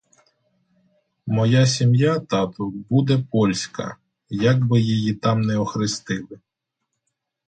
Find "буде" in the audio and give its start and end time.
2.89-3.23